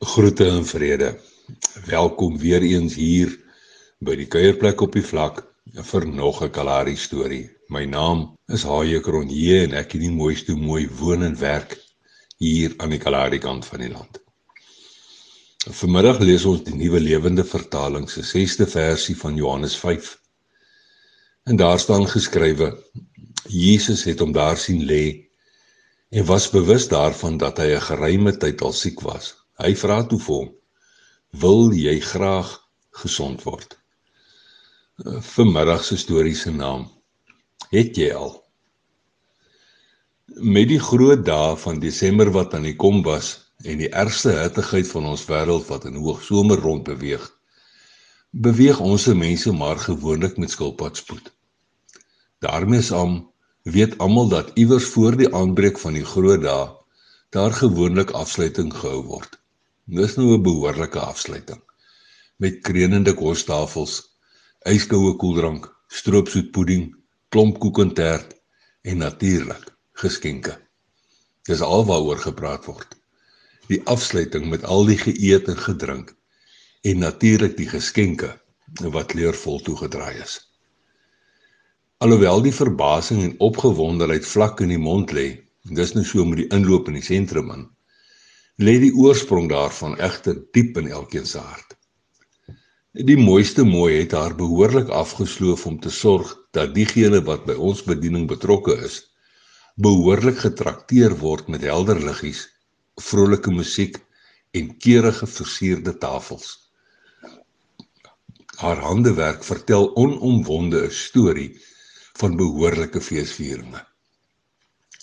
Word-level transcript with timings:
Groete 0.00 0.46
en 0.48 0.66
vrede. 0.66 1.20
Welkom 1.84 2.38
weer 2.38 2.62
eens 2.64 2.94
hier 2.96 3.34
by 4.00 4.14
die 4.16 4.24
kuierplek 4.32 4.80
op 4.80 4.94
die 4.96 5.04
vlak 5.04 5.42
vir 5.90 6.06
nog 6.08 6.38
'n 6.42 6.50
Kalahari 6.50 6.94
storie. 6.96 7.50
My 7.68 7.84
naam 7.84 8.22
is 8.48 8.62
Haie 8.64 9.00
Kronje 9.00 9.58
en 9.64 9.74
ek 9.76 9.92
het 9.92 10.00
die 10.00 10.10
mooiste 10.10 10.56
mooi 10.56 10.88
woon 10.88 11.22
en 11.22 11.36
werk 11.36 11.76
hier 12.38 12.72
aan 12.78 12.90
die 12.90 12.98
Kalahari 12.98 13.38
kant 13.38 13.66
van 13.66 13.80
die 13.80 13.90
land. 13.90 14.16
Vanmiddag 15.68 16.20
lees 16.20 16.44
ons 16.44 16.64
die 16.64 16.74
Nuwe 16.74 17.00
Lewende 17.00 17.44
Vertaling 17.44 18.08
se 18.10 18.22
6ste 18.22 18.66
versie 18.66 19.16
van 19.16 19.36
Johannes 19.36 19.76
5. 19.76 20.16
En 21.44 21.56
daar 21.56 21.78
staan 21.78 22.08
geskrywe: 22.08 22.72
Jesus 23.48 24.04
het 24.04 24.18
hom 24.20 24.32
daar 24.32 24.56
sien 24.56 24.80
lê 24.80 25.28
en 26.08 26.24
was 26.24 26.50
bewus 26.50 26.88
daarvan 26.88 27.36
dat 27.36 27.58
hy 27.58 27.74
'n 27.76 27.80
geruime 27.90 28.36
tyd 28.36 28.62
al 28.62 28.72
siek 28.72 29.00
was. 29.00 29.39
Hy 29.60 29.74
vra 29.76 30.02
toe 30.08 30.18
vir 30.18 30.36
hom: 30.36 30.50
"Wil 31.42 31.72
jy 31.76 32.00
graag 32.00 32.52
gesond 33.02 33.44
word?" 33.44 33.76
Vanmiddag 35.34 35.84
se 35.84 35.96
storie 35.96 36.34
se 36.34 36.50
naam 36.50 36.88
het 37.70 37.96
jy 37.96 38.10
al. 38.12 38.32
Met 40.40 40.68
die 40.70 40.80
groot 40.80 41.22
dae 41.26 41.56
van 41.56 41.80
Desember 41.80 42.30
wat 42.34 42.54
aan 42.54 42.66
die 42.68 42.76
kom 42.76 43.02
was 43.06 43.30
en 43.64 43.80
die 43.82 43.90
ergste 44.02 44.32
hittigheid 44.36 44.88
van 44.88 45.08
ons 45.12 45.26
wêreld 45.28 45.66
wat 45.68 45.86
in 45.88 45.98
hoogsomer 46.00 46.60
rond 46.60 46.84
beweeg, 46.88 47.24
beweeg 48.30 48.80
ons 48.80 49.08
se 49.08 49.14
mense 49.14 49.52
maar 49.52 49.78
gewoonlik 49.78 50.36
met 50.38 50.50
skilpadspoed. 50.50 51.32
daarmee 52.40 52.82
saam 52.82 53.30
weet 53.62 53.98
almal 53.98 54.28
dat 54.28 54.50
iewers 54.54 54.84
voor 54.84 55.16
die 55.16 55.34
aanbreek 55.34 55.78
van 55.78 55.92
die 55.92 56.04
groot 56.04 56.42
dae 56.42 56.68
daar 57.30 57.52
gewoonlik 57.52 58.10
afsluiting 58.10 58.72
gehou 58.74 59.02
word. 59.04 59.39
Dis 59.90 60.12
nou 60.14 60.28
'n 60.36 60.42
behoorlike 60.46 61.00
afsluiting 61.02 61.58
met 62.38 62.60
krenende 62.66 63.14
kostafels, 63.14 63.94
yskoue 64.72 65.16
koeldrank, 65.18 65.64
stroopsoetpudding, 65.88 66.84
klompkoek 67.34 67.80
en 67.82 67.90
tert 67.94 68.36
en 68.86 69.02
natuurlik 69.02 69.64
geskenke. 70.02 70.54
Dis 71.50 71.60
alwaaroor 71.60 72.22
gepraat 72.22 72.68
word. 72.70 72.94
Die 73.66 73.80
afsluiting 73.94 74.46
met 74.52 74.62
al 74.62 74.86
die 74.86 74.98
geëet 75.00 75.50
en 75.50 75.58
gedrink 75.58 76.14
en 76.86 77.02
natuurlik 77.02 77.56
die 77.56 77.68
geskenke 77.74 78.30
wat 78.94 79.14
leervol 79.18 79.58
toegedraai 79.58 80.22
is. 80.22 80.38
Alhoewel 81.98 82.46
die 82.46 82.54
verbasing 82.54 83.26
en 83.26 83.34
opgewondenheid 83.50 84.26
vlak 84.36 84.62
in 84.62 84.70
die 84.70 84.84
mond 84.86 85.10
lê, 85.10 85.28
dis 85.64 85.98
nou 85.98 86.06
so 86.06 86.24
met 86.24 86.44
die 86.44 86.50
inloop 86.54 86.86
in 86.86 87.02
die 87.02 87.08
sentrum 87.10 87.50
in 87.58 87.66
lê 88.60 88.74
die 88.76 88.92
oorsprong 88.92 89.46
daarvan 89.48 89.94
egter 90.04 90.36
diep 90.52 90.76
in 90.76 90.90
elkeen 90.92 91.26
se 91.26 91.40
hart. 91.40 91.76
Die 93.08 93.16
mooiste 93.16 93.64
mooi 93.64 94.02
het 94.02 94.12
haar 94.12 94.34
behoorlik 94.36 94.90
afgesloof 94.92 95.64
om 95.70 95.78
te 95.80 95.92
sorg 95.94 96.34
dat 96.56 96.74
diegene 96.76 97.22
wat 97.24 97.46
by 97.48 97.54
ons 97.56 97.80
bediening 97.86 98.26
betrokke 98.28 98.74
is, 98.84 98.98
behoorlik 99.80 100.42
getrakteer 100.42 101.14
word 101.22 101.48
met 101.48 101.64
helder 101.64 102.02
liggies, 102.04 102.42
vrolike 103.00 103.52
musiek 103.54 103.96
en 104.52 104.74
keurige 104.84 105.28
versierde 105.38 105.94
tafels. 106.02 106.50
Haar 108.60 108.82
handewerk 108.84 109.46
vertel 109.46 109.88
onomwonde 109.96 110.82
'n 110.84 110.92
storie 110.92 111.52
van 112.20 112.36
behoorlike 112.36 113.00
feesvieringe. 113.00 113.86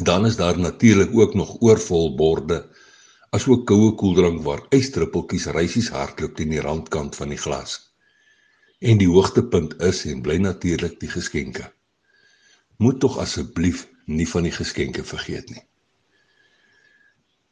Dan 0.00 0.24
is 0.26 0.36
daar 0.36 0.58
natuurlik 0.58 1.12
ook 1.12 1.34
nog 1.34 1.60
oorvol 1.60 2.14
borde 2.16 2.64
asook 3.32 3.62
koue 3.64 3.94
koeldrank 3.96 4.42
waar 4.44 4.60
ysdruppeltjies 4.76 5.46
reisies 5.56 5.88
hardloop 5.94 6.34
teen 6.36 6.50
die 6.52 6.60
randkant 6.60 7.16
van 7.16 7.30
die 7.32 7.40
glas. 7.40 7.78
En 8.84 8.98
die 9.00 9.08
hoogtepunt 9.08 9.78
is 9.88 10.02
en 10.10 10.20
bly 10.26 10.36
natuurlik 10.42 10.98
die 11.00 11.08
geskenke. 11.08 11.64
Moet 12.76 13.00
tog 13.00 13.16
asseblief 13.22 13.86
nie 14.04 14.26
van 14.28 14.44
die 14.44 14.52
geskenke 14.52 15.04
vergeet 15.08 15.48
nie. 15.54 15.64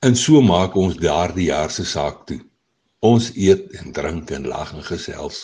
En 0.05 0.17
so 0.17 0.43
maak 0.45 0.77
ons 0.77 1.01
daardie 1.01 1.49
jaar 1.49 1.73
se 1.73 1.87
saak 1.89 2.27
toe. 2.29 2.41
Ons 3.01 3.31
eet 3.33 3.73
en 3.81 3.97
drink 3.97 4.35
en 4.37 4.51
lag 4.53 4.75
en 4.77 4.85
gesels. 4.85 5.41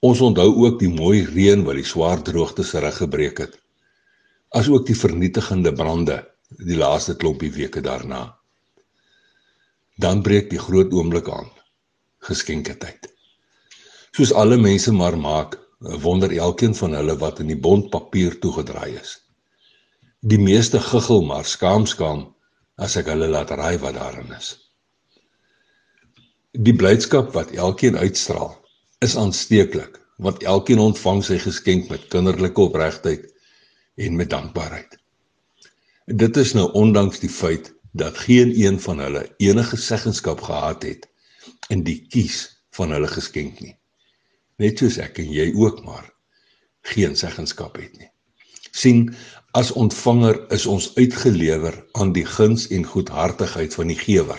Ons 0.00 0.24
onthou 0.24 0.48
ook 0.64 0.80
die 0.80 0.92
mooi 0.94 1.26
reën 1.26 1.66
wat 1.68 1.76
die 1.76 1.88
swaar 1.92 2.24
droogte 2.24 2.64
se 2.64 2.80
rug 2.80 2.96
gebreek 3.02 3.44
het. 3.44 3.60
Asook 4.56 4.88
die 4.88 4.96
vernietigende 4.96 5.74
brande 5.76 6.22
die 6.64 6.80
laaste 6.80 7.18
klompie 7.20 7.52
weke 7.52 7.84
daarna 7.84 8.37
dan 9.98 10.22
breek 10.22 10.50
die 10.50 10.60
groot 10.62 10.92
oomblik 10.94 11.28
aan. 11.30 11.48
Geskenke 12.26 12.76
tyd. 12.78 13.08
Soos 14.14 14.32
alle 14.32 14.56
mense 14.58 14.92
maar 14.94 15.18
maak, 15.18 15.58
wonder 16.02 16.32
elkeen 16.34 16.74
van 16.74 16.94
hulle 16.98 17.16
wat 17.18 17.42
in 17.42 17.50
die 17.50 17.58
bondpapier 17.58 18.38
toegedraai 18.42 18.98
is. 18.98 19.18
Die 20.26 20.38
meeste 20.38 20.80
giggel 20.82 21.22
maar 21.26 21.46
skaam 21.46 21.86
skaam 21.86 22.26
as 22.78 22.96
ek 22.98 23.10
hulle 23.10 23.28
laat 23.30 23.50
raai 23.54 23.78
wat 23.82 23.98
daarin 23.98 24.32
is. 24.34 24.54
Die 26.58 26.74
blydskap 26.74 27.34
wat 27.34 27.54
elkeen 27.54 27.98
uitstraal, 27.98 28.54
is 29.04 29.14
aansteeklik, 29.18 29.98
want 30.18 30.42
elkeen 30.42 30.82
ontvang 30.82 31.22
sy 31.26 31.38
geskenk 31.42 31.90
met 31.90 32.08
kinderlike 32.10 32.60
opregtheid 32.60 33.28
en 33.98 34.16
met 34.18 34.30
dankbaarheid. 34.30 34.96
Dit 36.06 36.38
is 36.40 36.54
nou 36.58 36.70
ondanks 36.78 37.20
die 37.22 37.30
feit 37.30 37.70
dat 37.92 38.18
geen 38.18 38.52
een 38.60 38.80
van 38.80 38.98
hulle 38.98 39.34
enige 39.36 39.76
seggenskap 39.76 40.40
gehad 40.40 40.82
het 40.82 41.08
in 41.68 41.82
die 41.82 42.06
kies 42.08 42.64
van 42.70 42.90
hulle 42.90 43.08
geskenk 43.08 43.60
nie. 43.60 43.76
Net 44.58 44.78
soos 44.78 44.98
ek 44.98 45.18
en 45.22 45.32
jy 45.32 45.52
ook 45.54 45.84
maar 45.84 46.12
geen 46.94 47.16
seggenskap 47.16 47.76
het 47.76 47.98
nie. 47.98 48.10
sien 48.78 49.14
as 49.58 49.72
ontvanger 49.72 50.36
is 50.54 50.66
ons 50.66 50.90
uitgelewer 50.94 51.74
aan 51.98 52.12
die 52.12 52.26
guns 52.26 52.68
en 52.68 52.84
goedhartigheid 52.84 53.74
van 53.74 53.88
die 53.90 53.98
gewer. 53.98 54.38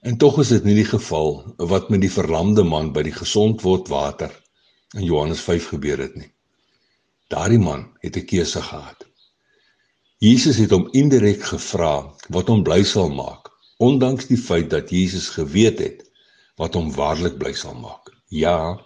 En 0.00 0.16
tog 0.16 0.40
is 0.40 0.48
dit 0.48 0.64
nie 0.64 0.74
die 0.74 0.88
geval 0.88 1.54
wat 1.70 1.90
met 1.92 2.00
die 2.00 2.12
verlamde 2.12 2.64
man 2.64 2.92
by 2.96 3.04
die 3.06 3.14
gesond 3.14 3.62
word 3.62 3.88
water 3.92 4.32
in 4.96 5.04
Johannes 5.04 5.44
5 5.44 5.68
gebeur 5.74 6.00
het 6.02 6.16
nie. 6.16 6.32
Daardie 7.30 7.60
man 7.62 7.86
het 8.00 8.16
'n 8.16 8.24
keuse 8.24 8.62
gehad. 8.62 9.06
Jesus 10.20 10.58
het 10.60 10.68
hom 10.74 10.82
indirek 10.92 11.46
gevra 11.48 11.94
wat 12.28 12.50
hom 12.52 12.60
bly 12.60 12.82
sal 12.84 13.08
maak, 13.08 13.46
ondanks 13.80 14.26
die 14.28 14.36
feit 14.36 14.66
dat 14.68 14.90
Jesus 14.92 15.30
geweet 15.32 15.78
het 15.80 16.02
wat 16.60 16.74
hom 16.76 16.90
waarlik 16.92 17.38
bly 17.40 17.54
sal 17.56 17.72
maak. 17.80 18.10
Ja, 18.28 18.76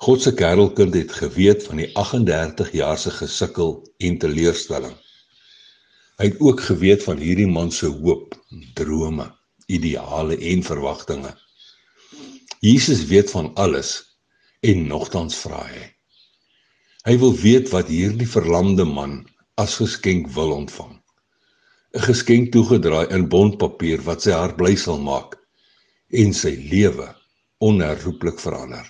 God 0.00 0.22
se 0.24 0.32
kerelkind 0.32 0.96
het 0.96 1.12
geweet 1.12 1.66
van 1.68 1.82
die 1.82 1.90
38 2.00 2.72
jaar 2.72 2.96
se 3.02 3.12
gesukkel 3.12 3.76
en 4.00 4.16
teleurstelling. 4.22 4.96
Hy 6.16 6.30
het 6.30 6.40
ook 6.40 6.64
geweet 6.70 7.04
van 7.04 7.20
hierdie 7.20 7.50
man 7.50 7.68
se 7.68 7.92
hoop, 7.92 8.32
drome, 8.80 9.28
ideale 9.68 10.40
en 10.40 10.64
verwagtinge. 10.64 11.34
Jesus 12.64 13.04
weet 13.12 13.28
van 13.28 13.52
alles 13.60 13.92
en 14.64 14.86
nogtans 14.88 15.36
vra 15.44 15.60
hy. 15.68 15.84
Hy 17.04 17.20
wil 17.20 17.36
weet 17.44 17.68
wat 17.76 17.92
hierdie 17.92 18.28
verlamde 18.28 18.88
man 18.88 19.20
as 19.54 19.76
geskenk 19.78 20.28
wil 20.34 20.52
ontvang. 20.52 20.94
'n 21.94 22.02
Geskenk 22.08 22.50
toegedraai 22.52 23.06
in 23.16 23.28
bondpapier 23.32 24.00
wat 24.08 24.22
sy 24.22 24.32
hart 24.34 24.56
bly 24.58 24.74
sal 24.84 24.98
maak 24.98 25.36
en 26.22 26.34
sy 26.34 26.54
lewe 26.72 27.06
onherroepelik 27.68 28.40
verander. 28.42 28.86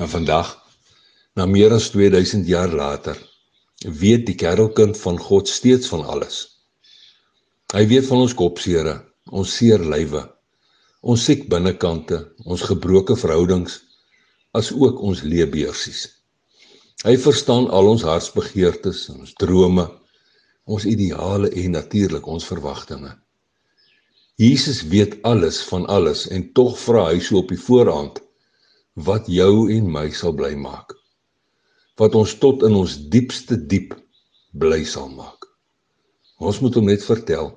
Nou 0.00 0.08
vandag, 0.08 0.54
na 1.36 1.46
meer 1.46 1.74
as 1.76 1.90
2000 1.92 2.48
jaar 2.48 2.72
later, 2.72 3.18
weet 3.84 4.24
die 4.26 4.38
kerelkind 4.44 4.96
van 5.04 5.18
God 5.18 5.48
steeds 5.48 5.90
van 5.92 6.04
alles. 6.14 6.40
Hy 7.76 7.84
weet 7.92 8.08
van 8.08 8.24
ons 8.24 8.36
kopseere, 8.36 8.96
ons 9.28 9.52
seer 9.58 9.84
lywe, 9.84 10.24
ons 11.02 11.24
siek 11.28 11.44
binnekante, 11.52 12.22
ons 12.44 12.64
gebroke 12.72 13.16
verhoudings, 13.16 13.80
as 14.56 14.72
ook 14.72 15.00
ons 15.00 15.22
leebeursies. 15.24 16.06
Hy 17.02 17.16
verstaan 17.18 17.66
al 17.74 17.88
ons 17.90 18.04
hartsbegeertes, 18.06 19.08
ons 19.10 19.32
drome, 19.34 19.88
ons 20.70 20.84
ideale 20.86 21.48
en 21.50 21.74
natuurlik 21.74 22.28
ons 22.30 22.44
verwagtinge. 22.46 23.10
Jesus 24.38 24.84
weet 24.92 25.16
alles 25.26 25.58
van 25.66 25.86
alles 25.90 26.28
en 26.30 26.44
tog 26.54 26.76
vra 26.78 27.08
hy 27.08 27.18
so 27.18 27.40
op 27.42 27.50
die 27.50 27.58
voorhand 27.58 28.20
wat 28.94 29.26
jou 29.26 29.66
en 29.74 29.90
my 29.90 30.04
sal 30.14 30.34
bly 30.38 30.52
maak. 30.54 30.94
Wat 31.98 32.14
ons 32.18 32.36
tot 32.38 32.62
in 32.62 32.78
ons 32.78 32.94
diepste 33.10 33.58
diep 33.58 33.96
bly 34.54 34.84
sal 34.86 35.10
maak. 35.10 35.50
Ons 36.38 36.62
moet 36.62 36.78
hom 36.78 36.86
net 36.86 37.02
vertel. 37.02 37.50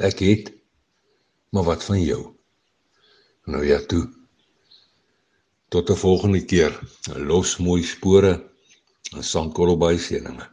Ek 0.00 0.24
het 0.24 0.50
maar 1.52 1.68
wat 1.68 1.84
van 1.84 2.00
jou? 2.00 2.22
Nou 3.44 3.60
ja, 3.66 3.76
toe. 3.88 4.06
Tot 5.72 5.90
'n 5.90 5.96
volgende 5.96 6.44
keer. 6.44 6.72
Los 7.16 7.56
mooi 7.56 7.82
spore 7.82 8.32
en 9.16 9.24
seëninge. 9.98 10.46